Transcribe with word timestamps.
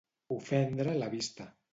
Ofendre 0.35 0.95
la 1.03 1.09
vista. 1.11 1.47